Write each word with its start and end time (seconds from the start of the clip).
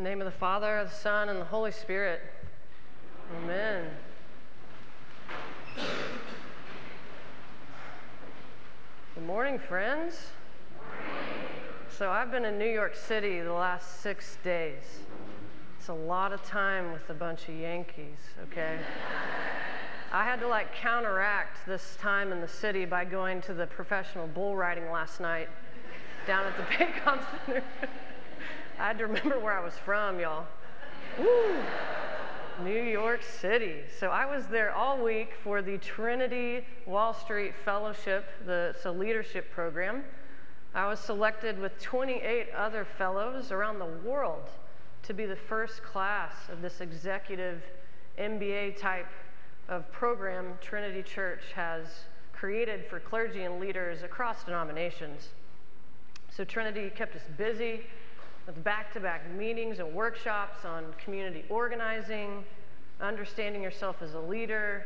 In 0.00 0.04
the 0.04 0.08
name 0.08 0.22
of 0.22 0.24
the 0.24 0.38
Father, 0.38 0.82
the 0.82 0.90
Son, 0.90 1.28
and 1.28 1.38
the 1.38 1.44
Holy 1.44 1.70
Spirit. 1.70 2.22
Amen. 3.36 3.84
Good 9.14 9.26
morning, 9.26 9.58
friends. 9.58 10.28
So, 11.98 12.10
I've 12.10 12.30
been 12.30 12.46
in 12.46 12.58
New 12.58 12.70
York 12.70 12.96
City 12.96 13.40
the 13.40 13.52
last 13.52 14.00
six 14.00 14.38
days. 14.42 14.84
It's 15.78 15.88
a 15.88 15.92
lot 15.92 16.32
of 16.32 16.42
time 16.44 16.92
with 16.92 17.10
a 17.10 17.14
bunch 17.14 17.50
of 17.50 17.56
Yankees, 17.56 18.20
okay? 18.44 18.78
I 20.12 20.24
had 20.24 20.40
to 20.40 20.48
like 20.48 20.74
counteract 20.74 21.66
this 21.66 21.98
time 22.00 22.32
in 22.32 22.40
the 22.40 22.48
city 22.48 22.86
by 22.86 23.04
going 23.04 23.42
to 23.42 23.52
the 23.52 23.66
professional 23.66 24.26
bull 24.28 24.56
riding 24.56 24.90
last 24.90 25.20
night 25.20 25.50
down 26.26 26.46
at 26.46 26.56
the 26.56 26.62
Paycom 26.74 27.20
Center. 27.44 27.62
I 28.80 28.86
had 28.86 28.98
to 28.98 29.06
remember 29.06 29.38
where 29.38 29.52
I 29.52 29.62
was 29.62 29.74
from, 29.74 30.18
y'all. 30.18 30.46
Woo! 31.18 31.54
New 32.64 32.82
York 32.82 33.22
City. 33.22 33.80
So 33.98 34.08
I 34.08 34.24
was 34.24 34.46
there 34.46 34.74
all 34.74 34.96
week 34.96 35.34
for 35.44 35.60
the 35.60 35.76
Trinity 35.76 36.64
Wall 36.86 37.12
Street 37.12 37.52
Fellowship, 37.62 38.24
the, 38.46 38.72
it's 38.74 38.86
a 38.86 38.90
leadership 38.90 39.50
program. 39.50 40.02
I 40.74 40.86
was 40.86 40.98
selected 40.98 41.58
with 41.58 41.78
28 41.78 42.46
other 42.56 42.86
fellows 42.86 43.52
around 43.52 43.80
the 43.80 44.08
world 44.08 44.48
to 45.02 45.12
be 45.12 45.26
the 45.26 45.36
first 45.36 45.82
class 45.82 46.32
of 46.50 46.62
this 46.62 46.80
executive 46.80 47.62
MBA 48.18 48.78
type 48.78 49.10
of 49.68 49.92
program 49.92 50.54
Trinity 50.62 51.02
Church 51.02 51.52
has 51.54 52.04
created 52.32 52.86
for 52.86 52.98
clergy 52.98 53.42
and 53.44 53.60
leaders 53.60 54.04
across 54.04 54.42
denominations. 54.44 55.28
So 56.30 56.44
Trinity 56.44 56.88
kept 56.88 57.14
us 57.14 57.24
busy 57.36 57.82
with 58.46 58.62
back 58.64 58.92
to 58.92 59.00
back 59.00 59.30
meetings 59.30 59.78
and 59.78 59.94
workshops 59.94 60.64
on 60.64 60.94
community 61.02 61.44
organizing, 61.48 62.44
understanding 63.00 63.62
yourself 63.62 64.02
as 64.02 64.14
a 64.14 64.20
leader, 64.20 64.84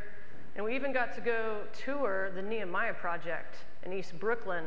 and 0.55 0.63
we 0.63 0.75
even 0.75 0.93
got 0.93 1.13
to 1.15 1.21
go 1.21 1.63
tour 1.73 2.31
the 2.35 2.41
Nehemiah 2.41 2.93
Project 2.93 3.55
in 3.83 3.91
East 3.91 4.17
Brooklyn. 4.19 4.63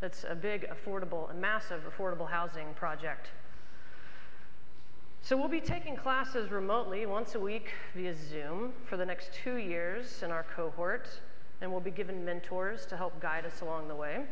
That's 0.00 0.24
a 0.28 0.34
big, 0.34 0.68
affordable, 0.68 1.30
a 1.30 1.34
massive 1.34 1.82
affordable 1.84 2.28
housing 2.28 2.74
project. 2.74 3.30
So 5.20 5.36
we'll 5.36 5.48
be 5.48 5.60
taking 5.60 5.96
classes 5.96 6.50
remotely 6.50 7.06
once 7.06 7.36
a 7.36 7.40
week 7.40 7.70
via 7.94 8.14
Zoom 8.14 8.72
for 8.84 8.96
the 8.96 9.06
next 9.06 9.30
two 9.32 9.56
years 9.56 10.22
in 10.22 10.30
our 10.30 10.44
cohort, 10.54 11.08
and 11.60 11.70
we'll 11.70 11.80
be 11.80 11.92
given 11.92 12.24
mentors 12.24 12.86
to 12.86 12.96
help 12.96 13.20
guide 13.20 13.46
us 13.46 13.60
along 13.60 13.88
the 13.88 13.94
way. 13.94 14.24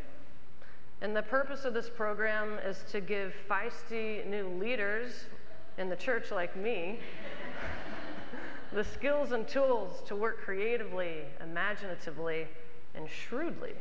And 1.01 1.15
the 1.15 1.23
purpose 1.23 1.65
of 1.65 1.73
this 1.73 1.89
program 1.89 2.59
is 2.63 2.83
to 2.91 3.01
give 3.01 3.33
feisty 3.49 4.25
new 4.27 4.47
leaders 4.49 5.25
in 5.79 5.89
the 5.89 5.95
church 5.95 6.29
like 6.29 6.55
me 6.55 6.99
the 8.71 8.83
skills 8.83 9.31
and 9.31 9.47
tools 9.47 10.03
to 10.07 10.15
work 10.15 10.41
creatively, 10.41 11.23
imaginatively, 11.41 12.47
and 12.93 13.09
shrewdly 13.09 13.73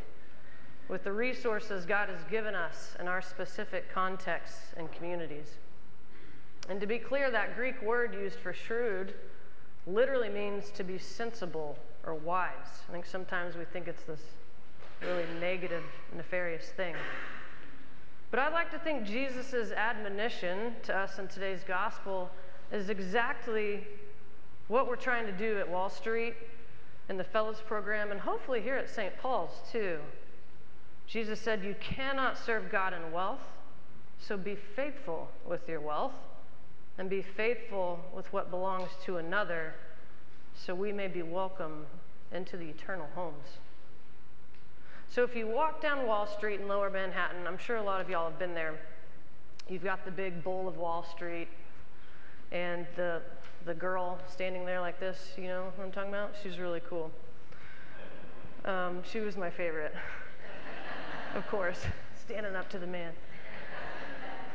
with 0.88 1.04
the 1.04 1.12
resources 1.12 1.86
God 1.86 2.08
has 2.08 2.24
given 2.30 2.54
us 2.54 2.96
in 2.98 3.06
our 3.06 3.22
specific 3.22 3.92
contexts 3.92 4.72
and 4.76 4.90
communities. 4.90 5.58
And 6.68 6.80
to 6.80 6.86
be 6.86 6.98
clear, 6.98 7.30
that 7.30 7.54
Greek 7.54 7.80
word 7.82 8.14
used 8.14 8.38
for 8.38 8.52
shrewd 8.52 9.14
literally 9.86 10.28
means 10.28 10.70
to 10.72 10.82
be 10.82 10.98
sensible 10.98 11.78
or 12.04 12.14
wise. 12.14 12.82
I 12.88 12.92
think 12.92 13.06
sometimes 13.06 13.56
we 13.56 13.64
think 13.64 13.88
it's 13.88 14.02
this 14.02 14.20
really 15.02 15.24
negative, 15.40 15.82
nefarious 16.14 16.70
thing. 16.76 16.94
But 18.30 18.40
I'd 18.40 18.52
like 18.52 18.70
to 18.70 18.78
think 18.78 19.04
Jesus' 19.04 19.72
admonition 19.72 20.74
to 20.84 20.96
us 20.96 21.18
in 21.18 21.28
today's 21.28 21.64
gospel 21.66 22.30
is 22.70 22.88
exactly 22.88 23.86
what 24.68 24.86
we're 24.86 24.96
trying 24.96 25.26
to 25.26 25.32
do 25.32 25.58
at 25.58 25.68
Wall 25.68 25.90
Street 25.90 26.34
in 27.08 27.16
the 27.16 27.24
Fellows 27.24 27.60
Program 27.66 28.12
and 28.12 28.20
hopefully 28.20 28.60
here 28.60 28.76
at 28.76 28.88
St. 28.88 29.16
Paul's 29.18 29.60
too. 29.72 29.98
Jesus 31.06 31.40
said, 31.40 31.64
You 31.64 31.74
cannot 31.80 32.38
serve 32.38 32.70
God 32.70 32.94
in 32.94 33.10
wealth, 33.10 33.40
so 34.20 34.36
be 34.36 34.54
faithful 34.54 35.28
with 35.44 35.68
your 35.68 35.80
wealth 35.80 36.14
and 36.98 37.10
be 37.10 37.22
faithful 37.22 37.98
with 38.14 38.32
what 38.32 38.50
belongs 38.50 38.90
to 39.06 39.16
another 39.16 39.74
so 40.54 40.74
we 40.74 40.92
may 40.92 41.08
be 41.08 41.22
welcome 41.22 41.86
into 42.30 42.56
the 42.56 42.66
eternal 42.66 43.08
homes. 43.14 43.58
So 45.10 45.24
if 45.24 45.34
you 45.34 45.48
walk 45.48 45.82
down 45.82 46.06
Wall 46.06 46.24
Street 46.24 46.60
in 46.60 46.68
lower 46.68 46.88
Manhattan, 46.88 47.44
I'm 47.44 47.58
sure 47.58 47.78
a 47.78 47.82
lot 47.82 48.00
of 48.00 48.08
y'all 48.08 48.30
have 48.30 48.38
been 48.38 48.54
there. 48.54 48.78
You've 49.68 49.82
got 49.82 50.04
the 50.04 50.10
big 50.12 50.44
bowl 50.44 50.68
of 50.68 50.76
Wall 50.76 51.02
Street 51.02 51.48
and 52.52 52.86
the, 52.94 53.20
the 53.64 53.74
girl 53.74 54.20
standing 54.28 54.64
there 54.64 54.80
like 54.80 55.00
this, 55.00 55.32
you 55.36 55.48
know 55.48 55.72
what 55.74 55.84
I'm 55.84 55.90
talking 55.90 56.10
about? 56.10 56.36
She's 56.40 56.60
really 56.60 56.80
cool. 56.88 57.10
Um, 58.64 59.02
she 59.02 59.18
was 59.18 59.36
my 59.36 59.50
favorite, 59.50 59.96
of 61.34 61.44
course, 61.48 61.80
standing 62.14 62.54
up 62.54 62.68
to 62.70 62.78
the 62.78 62.86
man. 62.86 63.12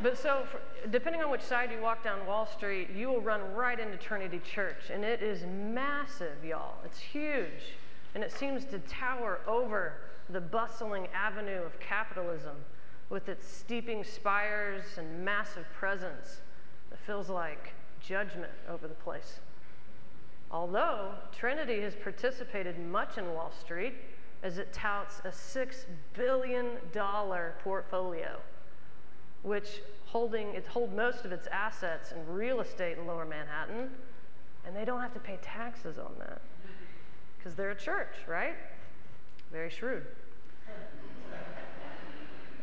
But 0.01 0.17
so, 0.17 0.47
for, 0.49 0.61
depending 0.87 1.21
on 1.21 1.29
which 1.31 1.41
side 1.41 1.69
you 1.69 1.81
walk 1.81 2.01
down 2.01 2.25
Wall 2.25 2.47
Street, 2.47 2.91
you 2.95 3.09
will 3.09 3.21
run 3.21 3.41
right 3.53 3.77
into 3.77 3.97
Trinity 3.97 4.39
Church. 4.39 4.89
And 4.89 5.03
it 5.03 5.21
is 5.21 5.43
massive, 5.43 6.45
y'all. 6.45 6.75
It's 6.85 6.99
huge. 6.99 7.75
And 8.15 8.23
it 8.23 8.31
seems 8.31 8.63
to 8.65 8.79
tower 8.79 9.41
over 9.45 9.97
the 10.29 10.39
bustling 10.39 11.07
avenue 11.13 11.61
of 11.61 11.77
capitalism 11.81 12.55
with 13.09 13.27
its 13.27 13.45
steeping 13.45 14.03
spires 14.05 14.83
and 14.97 15.23
massive 15.23 15.65
presence 15.77 16.41
that 16.89 16.99
feels 16.99 17.29
like 17.29 17.73
judgment 17.99 18.51
over 18.69 18.87
the 18.87 18.93
place. 18.95 19.41
Although 20.49 21.11
Trinity 21.37 21.81
has 21.81 21.93
participated 21.93 22.79
much 22.79 23.17
in 23.17 23.33
Wall 23.33 23.51
Street 23.51 23.95
as 24.43 24.57
it 24.57 24.71
touts 24.71 25.19
a 25.25 25.29
$6 25.29 25.75
billion 26.13 26.77
portfolio, 27.63 28.39
which 29.43 29.81
holding, 30.05 30.53
it 30.55 30.65
hold 30.67 30.95
most 30.95 31.25
of 31.25 31.33
its 31.33 31.47
assets 31.47 32.13
in 32.13 32.33
real 32.33 32.61
estate 32.61 32.97
in 32.97 33.05
lower 33.05 33.25
Manhattan, 33.25 33.89
and 34.65 34.73
they 34.75 34.85
don't 34.85 35.01
have 35.01 35.13
to 35.13 35.19
pay 35.19 35.37
taxes 35.41 35.97
on 35.97 36.13
that 36.19 36.41
because 37.45 37.55
they're 37.55 37.69
a 37.69 37.75
church, 37.75 38.15
right? 38.27 38.55
Very 39.51 39.69
shrewd. 39.69 40.03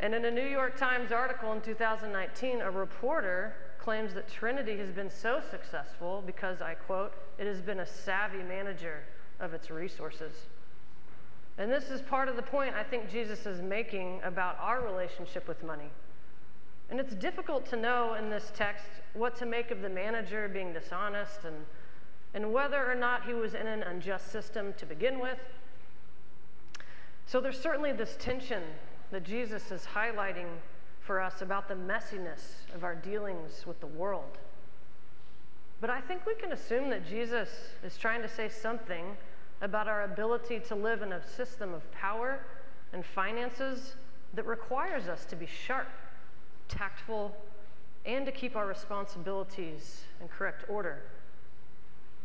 And 0.00 0.12
in 0.12 0.25
a 0.25 0.31
New 0.31 0.48
York 0.48 0.76
Times 0.76 1.12
article 1.12 1.53
in 1.53 1.60
2019, 1.60 2.60
a 2.60 2.69
reporter 2.69 3.54
claims 3.78 4.12
that 4.15 4.28
Trinity 4.28 4.76
has 4.78 4.91
been 4.91 5.09
so 5.09 5.41
successful 5.53 6.25
because, 6.26 6.60
I 6.60 6.75
quote, 6.75 7.12
it 7.38 7.47
has 7.47 7.60
been 7.60 7.78
a 7.78 7.87
savvy 7.87 8.42
manager 8.42 9.04
of 9.38 9.54
its 9.54 9.71
resources. 9.71 10.32
And 11.59 11.71
this 11.71 11.88
is 11.88 12.03
part 12.03 12.28
of 12.28 12.34
the 12.34 12.42
point 12.42 12.75
I 12.75 12.82
think 12.82 13.09
Jesus 13.09 13.47
is 13.47 13.62
making 13.62 14.21
about 14.25 14.59
our 14.59 14.84
relationship 14.84 15.47
with 15.47 15.62
money. 15.62 15.91
And 16.91 16.98
it's 16.98 17.15
difficult 17.15 17.66
to 17.66 17.76
know 17.76 18.15
in 18.15 18.31
this 18.31 18.50
text 18.56 18.87
what 19.15 19.37
to 19.37 19.47
make 19.47 19.71
of 19.71 19.81
the 19.81 19.88
manager 19.88 20.48
being 20.48 20.72
dishonest 20.72 21.44
and, 21.44 21.54
and 22.34 22.53
whether 22.53 22.91
or 22.91 22.94
not 22.94 23.25
he 23.25 23.34
was 23.34 23.54
in 23.54 23.66
an 23.66 23.82
unjust 23.82 24.32
system 24.32 24.72
to 24.78 24.87
begin 24.87 25.19
with. 25.19 25.38
So 27.26 27.41
there's 27.41 27.60
certainly 27.60 27.93
this 27.93 28.16
tension 28.19 28.62
that 29.10 29.25
Jesus 29.25 29.70
is 29.70 29.87
highlighting 29.94 30.48
for 31.00 31.21
us 31.21 31.42
about 31.42 31.69
the 31.69 31.75
messiness 31.75 32.65
of 32.75 32.84
our 32.84 32.94
dealings 32.94 33.66
with 33.66 33.81
the 33.81 33.87
world. 33.87 34.38
But 35.81 35.91
I 35.91 36.00
think 36.00 36.26
we 36.26 36.34
can 36.34 36.53
assume 36.53 36.91
that 36.91 37.06
Jesus 37.06 37.48
is 37.84 37.97
trying 37.97 38.22
to 38.22 38.28
say 38.28 38.48
something 38.48 39.16
about 39.60 39.88
our 39.88 40.04
ability 40.04 40.60
to 40.60 40.75
live 40.75 41.03
in 41.03 41.12
a 41.12 41.26
system 41.26 41.75
of 41.75 41.91
power 41.92 42.41
and 42.92 43.04
finances 43.04 43.94
that 44.34 44.47
requires 44.47 45.09
us 45.09 45.25
to 45.26 45.37
be 45.37 45.47
sharp, 45.47 45.88
tactful, 46.69 47.34
and 48.06 48.26
to 48.26 48.32
keep 48.32 48.56
our 48.56 48.66
responsibilities 48.66 50.04
in 50.21 50.28
correct 50.28 50.65
order. 50.68 51.03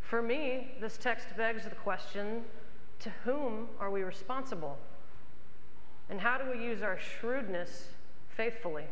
For 0.10 0.22
me, 0.22 0.72
this 0.80 0.98
text 0.98 1.28
begs 1.36 1.66
the 1.66 1.72
question 1.72 2.46
to 3.00 3.10
whom 3.26 3.68
are 3.78 3.92
we 3.92 4.04
responsible? 4.04 4.78
And 6.10 6.22
how 6.22 6.38
do 6.38 6.50
we 6.50 6.64
use 6.64 6.82
our 6.82 6.98
shrewdness 6.98 7.90
faithfully? 8.30 8.86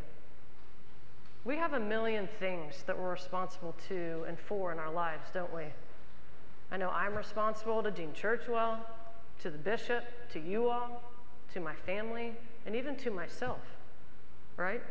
We 1.45 1.55
have 1.55 1.71
a 1.71 1.79
million 1.79 2.27
things 2.37 2.83
that 2.85 2.99
we're 2.99 3.11
responsible 3.11 3.73
to 3.87 4.25
and 4.27 4.37
for 4.37 4.73
in 4.73 4.79
our 4.79 4.91
lives, 4.91 5.29
don't 5.33 5.53
we? 5.55 5.63
I 6.69 6.75
know 6.75 6.89
I'm 6.89 7.15
responsible 7.15 7.81
to 7.81 7.91
Dean 7.91 8.11
Churchwell, 8.11 8.79
to 9.41 9.49
the 9.49 9.57
bishop, 9.57 10.03
to 10.33 10.39
you 10.41 10.67
all, 10.67 11.01
to 11.53 11.61
my 11.61 11.75
family, 11.85 12.33
and 12.65 12.75
even 12.75 12.97
to 12.97 13.09
myself, 13.09 13.61
right? 14.57 14.81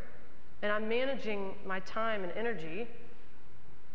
And 0.63 0.71
I'm 0.71 0.89
managing 0.89 1.53
my 1.67 1.81
time 1.81 2.23
and 2.23 2.33
energy, 2.35 2.87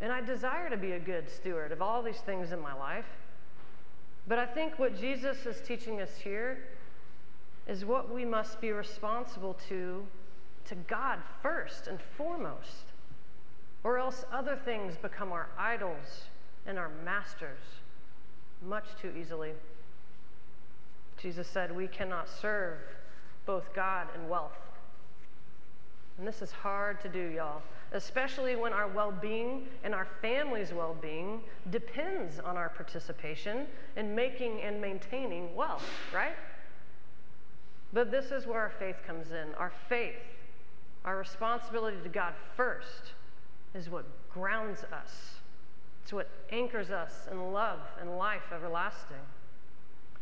and 0.01 0.11
I 0.11 0.19
desire 0.21 0.69
to 0.69 0.77
be 0.77 0.93
a 0.93 0.99
good 0.99 1.29
steward 1.29 1.71
of 1.71 1.81
all 1.81 2.01
these 2.01 2.19
things 2.19 2.51
in 2.51 2.59
my 2.59 2.73
life. 2.73 3.05
But 4.27 4.39
I 4.39 4.45
think 4.45 4.77
what 4.79 4.99
Jesus 4.99 5.45
is 5.45 5.61
teaching 5.61 6.01
us 6.01 6.17
here 6.17 6.63
is 7.67 7.85
what 7.85 8.13
we 8.13 8.25
must 8.25 8.59
be 8.59 8.71
responsible 8.71 9.55
to 9.69 10.05
to 10.65 10.75
God 10.75 11.19
first 11.41 11.87
and 11.87 11.99
foremost. 12.17 12.85
or 13.83 13.97
else 13.97 14.25
other 14.31 14.55
things 14.63 14.95
become 15.01 15.31
our 15.31 15.47
idols 15.57 16.25
and 16.65 16.77
our 16.77 16.91
masters 17.03 17.59
much 18.61 18.85
too 19.01 19.11
easily. 19.19 19.53
Jesus 21.17 21.47
said 21.47 21.75
we 21.75 21.87
cannot 21.87 22.29
serve 22.29 22.77
both 23.45 23.73
God 23.73 24.07
and 24.13 24.29
wealth. 24.29 24.57
And 26.17 26.27
this 26.27 26.41
is 26.41 26.51
hard 26.51 27.01
to 27.01 27.09
do, 27.09 27.19
y'all, 27.19 27.63
especially 27.93 28.55
when 28.55 28.73
our 28.73 28.87
well 28.87 29.11
being 29.11 29.67
and 29.83 29.93
our 29.93 30.07
family's 30.21 30.73
well 30.73 30.95
being 31.01 31.41
depends 31.69 32.39
on 32.39 32.57
our 32.57 32.69
participation 32.69 33.67
in 33.97 34.15
making 34.15 34.61
and 34.61 34.79
maintaining 34.79 35.53
wealth, 35.55 35.85
right? 36.13 36.35
But 37.93 38.09
this 38.09 38.31
is 38.31 38.47
where 38.47 38.59
our 38.59 38.69
faith 38.69 38.97
comes 39.05 39.31
in. 39.31 39.53
Our 39.57 39.73
faith, 39.89 40.15
our 41.03 41.17
responsibility 41.17 41.97
to 42.03 42.09
God 42.09 42.33
first, 42.55 43.13
is 43.75 43.89
what 43.89 44.05
grounds 44.29 44.83
us. 44.93 45.35
It's 46.03 46.13
what 46.13 46.29
anchors 46.51 46.89
us 46.89 47.27
in 47.31 47.51
love 47.51 47.79
and 47.99 48.17
life 48.17 48.53
everlasting. 48.53 49.17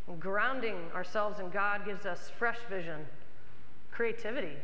And 0.07 0.19
grounding 0.19 0.77
ourselves 0.95 1.39
in 1.39 1.49
God 1.49 1.85
gives 1.85 2.07
us 2.07 2.31
fresh 2.37 2.57
vision, 2.69 3.05
creativity, 3.91 4.57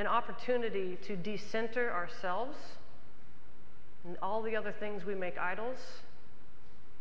an 0.00 0.06
opportunity 0.06 0.96
to 1.02 1.14
decenter 1.14 1.92
ourselves 1.92 2.56
and 4.06 4.16
all 4.22 4.40
the 4.40 4.56
other 4.56 4.72
things 4.72 5.04
we 5.04 5.14
make 5.14 5.36
idols 5.36 5.76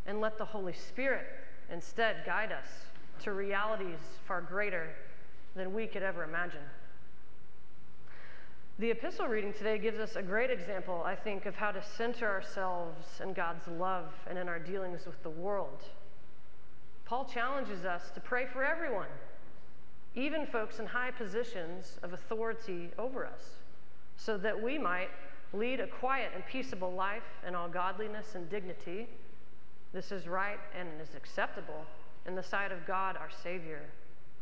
and 0.06 0.20
let 0.20 0.38
the 0.38 0.44
Holy 0.44 0.74
Spirit 0.74 1.26
instead 1.72 2.18
guide 2.26 2.52
us 2.52 2.68
to 3.22 3.32
realities 3.32 4.00
far 4.28 4.42
greater 4.42 4.90
than 5.56 5.74
we 5.74 5.88
could 5.88 6.04
ever 6.04 6.26
imagine. 6.26 6.60
The 8.80 8.92
epistle 8.92 9.28
reading 9.28 9.54
today 9.54 9.78
gives 9.78 10.00
us 10.00 10.18
a 10.18 10.22
great 10.22 10.50
example, 10.50 11.02
I 11.06 11.16
think, 11.16 11.46
of 11.46 11.56
how 11.56 11.72
to 11.72 11.82
center 11.82 12.28
ourselves 12.28 13.22
in 13.24 13.32
God's 13.32 13.66
love 13.68 14.12
and 14.30 14.38
in 14.38 14.50
our 14.50 14.60
dealings 14.60 15.06
with 15.06 15.22
the 15.24 15.30
world. 15.30 15.84
Paul 17.06 17.24
challenges 17.26 17.86
us 17.86 18.12
to 18.12 18.20
pray 18.20 18.46
for 18.46 18.64
everyone, 18.64 19.08
even 20.20 20.46
folks 20.46 20.80
in 20.80 20.86
high 20.86 21.12
positions 21.12 21.98
of 22.04 22.14
authority 22.14 22.90
over 22.98 23.26
us, 23.26 23.58
so 24.18 24.38
that 24.38 24.62
we 24.62 24.78
might 24.78 25.10
lead 25.54 25.80
a 25.80 25.88
quiet 25.88 26.32
and 26.36 26.46
peaceable 26.46 26.92
life 26.94 27.24
in 27.48 27.56
all 27.56 27.70
godliness 27.70 28.36
and 28.36 28.50
dignity. 28.50 29.08
This 29.94 30.12
is 30.12 30.28
right 30.28 30.60
and 30.78 30.88
is 31.02 31.16
acceptable 31.16 31.86
in 32.28 32.36
the 32.36 32.44
sight 32.44 32.72
of 32.72 32.86
God 32.86 33.18
our 33.18 33.30
Savior, 33.44 33.82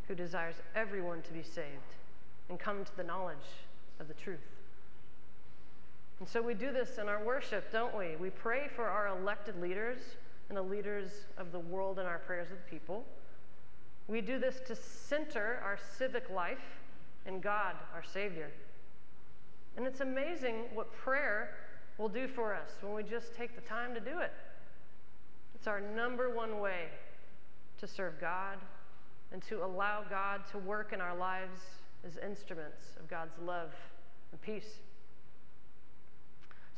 who 0.06 0.14
desires 0.14 0.56
everyone 0.74 1.22
to 1.22 1.32
be 1.32 1.42
saved 1.42 1.94
and 2.48 2.58
come 2.58 2.84
to 2.84 2.96
the 2.96 3.04
knowledge 3.04 3.36
of 4.00 4.08
the 4.08 4.14
truth. 4.14 4.38
And 6.18 6.28
so 6.28 6.42
we 6.42 6.54
do 6.54 6.72
this 6.72 6.98
in 6.98 7.08
our 7.08 7.22
worship, 7.22 7.70
don't 7.70 7.96
we? 7.96 8.16
We 8.16 8.30
pray 8.30 8.68
for 8.74 8.86
our 8.88 9.08
elected 9.08 9.60
leaders 9.60 9.98
and 10.48 10.58
the 10.58 10.62
leaders 10.62 11.26
of 11.36 11.52
the 11.52 11.60
world 11.60 11.98
in 11.98 12.06
our 12.06 12.18
prayers 12.18 12.48
the 12.50 12.56
people. 12.70 13.04
We 14.08 14.22
do 14.22 14.38
this 14.38 14.60
to 14.66 14.74
center 14.74 15.60
our 15.62 15.78
civic 15.98 16.30
life 16.30 16.80
in 17.26 17.40
God, 17.40 17.74
our 17.94 18.02
Savior. 18.02 18.50
And 19.76 19.86
it's 19.86 20.00
amazing 20.00 20.64
what 20.74 20.92
prayer 20.92 21.50
will 21.98 22.08
do 22.08 22.26
for 22.26 22.54
us 22.54 22.70
when 22.80 22.94
we 22.94 23.02
just 23.02 23.34
take 23.34 23.54
the 23.54 23.60
time 23.60 23.94
to 23.94 24.00
do 24.00 24.18
it. 24.18 24.32
It's 25.54 25.66
our 25.66 25.80
number 25.80 26.30
one 26.30 26.58
way 26.58 26.86
to 27.78 27.86
serve 27.86 28.20
God 28.20 28.58
and 29.30 29.42
to 29.42 29.64
allow 29.64 30.04
God 30.08 30.40
to 30.52 30.58
work 30.58 30.92
in 30.92 31.00
our 31.00 31.16
lives 31.16 31.60
as 32.06 32.16
instruments 32.16 32.96
of 32.98 33.08
God's 33.08 33.38
love 33.44 33.70
and 34.32 34.40
peace. 34.40 34.78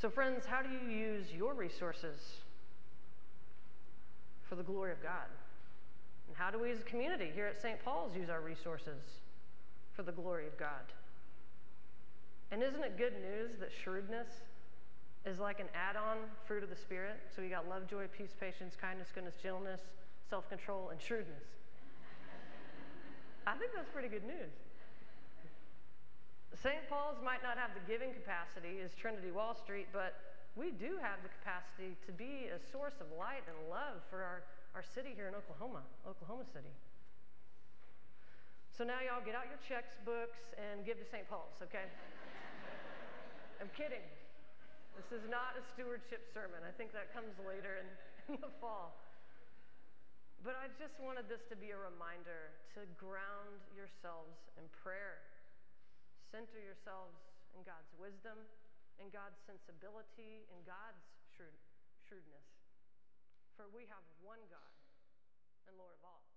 So, 0.00 0.08
friends, 0.08 0.46
how 0.46 0.62
do 0.62 0.68
you 0.70 0.90
use 0.90 1.26
your 1.30 1.54
resources 1.54 2.18
for 4.48 4.56
the 4.56 4.62
glory 4.62 4.92
of 4.92 5.02
God? 5.02 5.28
How 6.40 6.50
do 6.50 6.58
we 6.58 6.70
as 6.70 6.80
a 6.80 6.88
community 6.88 7.28
here 7.34 7.44
at 7.44 7.60
St. 7.60 7.76
Paul's 7.84 8.16
use 8.16 8.30
our 8.30 8.40
resources 8.40 9.20
for 9.92 10.02
the 10.02 10.10
glory 10.10 10.46
of 10.46 10.56
God? 10.56 10.88
And 12.50 12.62
isn't 12.62 12.82
it 12.82 12.96
good 12.96 13.12
news 13.20 13.60
that 13.60 13.68
shrewdness 13.84 14.40
is 15.26 15.38
like 15.38 15.60
an 15.60 15.68
add 15.76 16.00
on 16.00 16.16
fruit 16.48 16.64
of 16.64 16.70
the 16.70 16.80
Spirit? 16.80 17.20
So 17.36 17.42
you 17.42 17.50
got 17.50 17.68
love, 17.68 17.86
joy, 17.86 18.08
peace, 18.16 18.32
patience, 18.40 18.72
kindness, 18.72 19.08
goodness, 19.14 19.34
gentleness, 19.42 19.82
self 20.30 20.48
control, 20.48 20.88
and 20.88 20.98
shrewdness. 20.98 21.44
I 23.46 23.52
think 23.60 23.72
that's 23.76 23.90
pretty 23.92 24.08
good 24.08 24.24
news. 24.24 24.56
St. 26.56 26.88
Paul's 26.88 27.20
might 27.22 27.42
not 27.44 27.58
have 27.58 27.76
the 27.76 27.84
giving 27.84 28.16
capacity 28.16 28.80
as 28.82 28.96
Trinity 28.96 29.30
Wall 29.30 29.52
Street, 29.52 29.88
but 29.92 30.16
we 30.56 30.72
do 30.72 30.96
have 31.04 31.20
the 31.20 31.28
capacity 31.28 32.00
to 32.08 32.12
be 32.12 32.48
a 32.48 32.56
source 32.72 32.96
of 32.96 33.12
light 33.18 33.44
and 33.44 33.56
love 33.68 34.00
for 34.08 34.24
our, 34.24 34.40
our 34.74 34.84
city 34.84 35.12
here 35.14 35.26
in 35.26 35.34
Oklahoma, 35.34 35.82
Oklahoma 36.06 36.46
City. 36.52 36.72
So 38.70 38.86
now 38.86 39.02
y'all 39.02 39.20
get 39.20 39.34
out 39.34 39.50
your 39.50 39.60
checks, 39.60 39.98
books, 40.06 40.40
and 40.56 40.86
give 40.86 40.96
to 40.96 41.06
St. 41.06 41.26
Paul's, 41.28 41.58
okay? 41.60 41.90
I'm 43.60 43.68
kidding. 43.76 44.02
This 44.96 45.10
is 45.12 45.28
not 45.28 45.58
a 45.58 45.62
stewardship 45.74 46.30
sermon. 46.32 46.64
I 46.64 46.72
think 46.72 46.94
that 46.96 47.12
comes 47.12 47.36
later 47.44 47.82
in, 47.82 47.88
in 48.34 48.40
the 48.40 48.52
fall. 48.62 48.96
But 50.40 50.56
I 50.56 50.72
just 50.80 50.96
wanted 50.96 51.28
this 51.28 51.44
to 51.52 51.56
be 51.58 51.76
a 51.76 51.80
reminder 51.80 52.56
to 52.72 52.88
ground 52.96 53.60
yourselves 53.76 54.40
in 54.56 54.64
prayer 54.72 55.20
Center 56.30 56.62
yourselves 56.62 57.18
in 57.58 57.66
God's 57.66 57.90
wisdom, 57.98 58.38
in 59.02 59.10
God's 59.10 59.34
sensibility, 59.50 60.46
in 60.54 60.62
God's 60.62 61.02
shrewd, 61.34 61.58
shrewdness. 62.06 62.59
For 63.60 63.68
we 63.76 63.84
have 63.92 64.00
one 64.24 64.40
God 64.48 64.72
and 65.68 65.76
Lord 65.76 65.92
of 65.92 66.00
all. 66.00 66.29